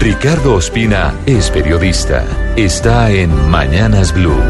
[0.00, 2.24] Ricardo Ospina es periodista.
[2.56, 4.40] Está en Mañanas Blue.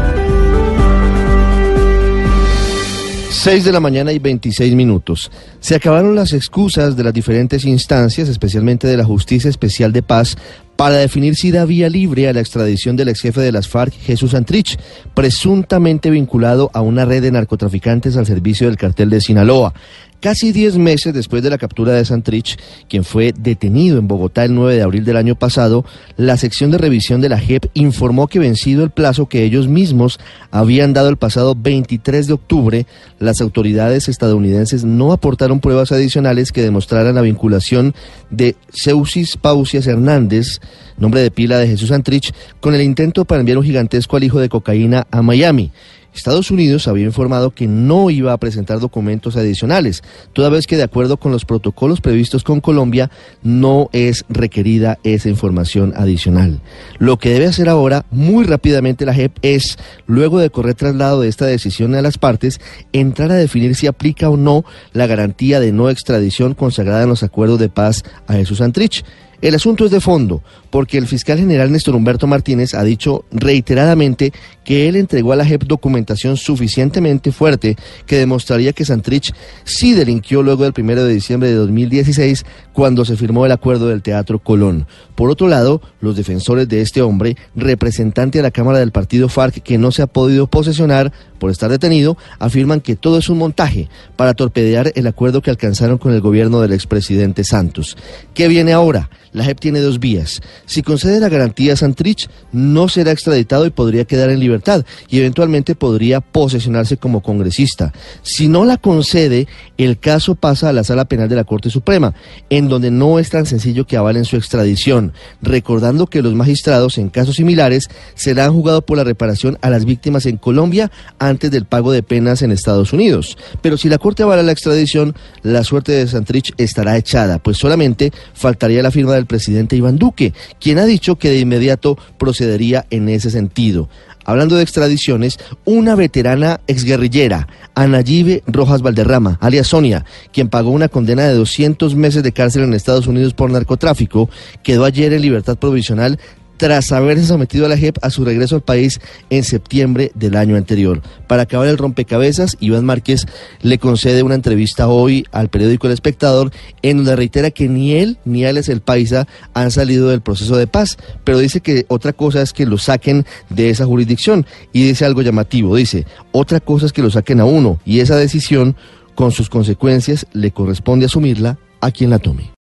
[3.29, 5.29] 6 de la mañana y 26 minutos.
[5.59, 10.37] Se acabaron las excusas de las diferentes instancias, especialmente de la Justicia Especial de Paz,
[10.77, 13.93] para definir si da vía libre a la extradición del ex jefe de las FARC,
[13.93, 14.79] Jesús Antrich,
[15.13, 19.73] presuntamente vinculado a una red de narcotraficantes al servicio del cartel de Sinaloa.
[20.21, 22.55] Casi 10 meses después de la captura de Santrich,
[22.87, 25.83] quien fue detenido en Bogotá el 9 de abril del año pasado,
[26.15, 30.19] la sección de revisión de la JEP informó que vencido el plazo que ellos mismos
[30.51, 32.85] habían dado el pasado 23 de octubre,
[33.17, 37.95] las autoridades estadounidenses no aportaron pruebas adicionales que demostraran la vinculación
[38.29, 40.59] de Seusis Pausias Hernández,
[40.97, 44.49] nombre de pila de Jesús Santrich, con el intento para enviar un gigantesco alijo de
[44.49, 45.71] cocaína a Miami.
[46.13, 50.83] Estados Unidos había informado que no iba a presentar documentos adicionales, toda vez que de
[50.83, 53.09] acuerdo con los protocolos previstos con Colombia
[53.43, 56.59] no es requerida esa información adicional.
[56.99, 61.29] Lo que debe hacer ahora muy rápidamente la JEP es, luego de correr traslado de
[61.29, 62.59] esta decisión a las partes,
[62.91, 67.23] entrar a definir si aplica o no la garantía de no extradición consagrada en los
[67.23, 69.03] acuerdos de paz a Jesús Antrich.
[69.41, 74.31] El asunto es de fondo, porque el fiscal general Néstor Humberto Martínez ha dicho reiteradamente
[74.63, 77.75] que él entregó a la JEP documentación suficientemente fuerte
[78.05, 83.17] que demostraría que Santrich sí delinquió luego del 1 de diciembre de 2016 cuando se
[83.17, 84.85] firmó el acuerdo del Teatro Colón.
[85.15, 89.63] Por otro lado, los defensores de este hombre, representante de la Cámara del Partido FARC
[89.63, 93.89] que no se ha podido posesionar por estar detenido, afirman que todo es un montaje
[94.15, 97.97] para torpedear el acuerdo que alcanzaron con el gobierno del expresidente Santos.
[98.35, 99.09] ¿Qué viene ahora?
[99.33, 100.41] La JEP tiene dos vías.
[100.65, 105.19] Si concede la garantía a Santrich, no será extraditado y podría quedar en libertad y
[105.19, 107.93] eventualmente podría posesionarse como congresista.
[108.23, 109.47] Si no la concede,
[109.77, 112.13] el caso pasa a la Sala Penal de la Corte Suprema,
[112.49, 117.09] en donde no es tan sencillo que avalen su extradición, recordando que los magistrados en
[117.09, 121.91] casos similares serán juzgados por la reparación a las víctimas en Colombia antes del pago
[121.91, 123.37] de penas en Estados Unidos.
[123.61, 128.11] Pero si la Corte avala la extradición, la suerte de Santrich estará echada, pues solamente
[128.33, 133.07] faltaría la firma del presidente Iván Duque, quien ha dicho que de inmediato procedería en
[133.07, 133.87] ese sentido.
[134.25, 141.27] Hablando de extradiciones, una veterana exguerrillera, Anayibe Rojas Valderrama, alias Sonia, quien pagó una condena
[141.27, 144.29] de 200 meses de cárcel en Estados Unidos por narcotráfico,
[144.63, 146.19] quedó ayer en libertad provisional
[146.61, 149.01] tras haberse sometido a la JEP a su regreso al país
[149.31, 151.01] en septiembre del año anterior.
[151.25, 153.25] Para acabar el rompecabezas, Iván Márquez
[153.63, 156.51] le concede una entrevista hoy al periódico El Espectador
[156.83, 160.67] en donde reitera que ni él ni Alex el Paisa han salido del proceso de
[160.67, 165.03] paz, pero dice que otra cosa es que lo saquen de esa jurisdicción y dice
[165.03, 168.75] algo llamativo, dice, otra cosa es que lo saquen a uno y esa decisión
[169.15, 172.49] con sus consecuencias le corresponde asumirla a quien la tome.